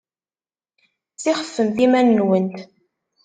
[1.15, 2.57] Ssixfefemt iman-nwent!